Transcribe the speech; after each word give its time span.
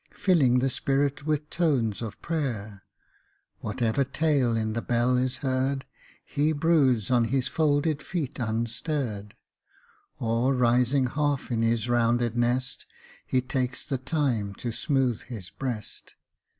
Filling 0.15 0.57
the 0.57 0.69
spirit 0.71 1.27
with 1.27 1.47
tones 1.51 2.01
of 2.01 2.19
prayer 2.23 2.81
Whatever 3.59 4.03
tale 4.03 4.57
in 4.57 4.73
the 4.73 4.81
bell 4.81 5.15
is 5.15 5.37
heard, 5.45 5.85
lie 6.35 6.53
broods 6.53 7.11
on 7.11 7.25
his 7.25 7.47
folded 7.47 8.01
feet 8.01 8.39
unstirr'd, 8.39 9.35
Oi, 10.19 10.49
rising 10.49 11.05
half 11.05 11.51
in 11.51 11.61
his 11.61 11.87
rounded 11.87 12.35
nest. 12.35 12.87
He 13.27 13.41
takes 13.41 13.85
the 13.85 13.99
time 13.99 14.55
to 14.55 14.71
smooth 14.71 15.21
his 15.21 15.51
breast. 15.51 16.15